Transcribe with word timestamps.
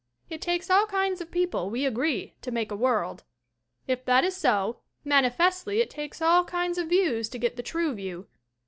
It 0.31 0.41
takes 0.41 0.71
all 0.71 0.87
kinds 0.87 1.21
of 1.21 1.29
people, 1.29 1.69
we 1.69 1.85
agree, 1.85 2.33
to 2.41 2.49
make 2.49 2.71
a 2.71 2.75
world; 2.75 3.23
if 3.85 4.03
that 4.05 4.23
is 4.23 4.35
so, 4.35 4.79
manifestly 5.03 5.79
it 5.79 5.91
takes 5.91 6.23
all 6.23 6.43
kinds 6.43 6.79
of 6.79 6.89
views 6.89 7.29
to 7.29 7.37
get 7.37 7.55
the 7.55 7.61
true 7.61 7.93
view. 7.93 8.27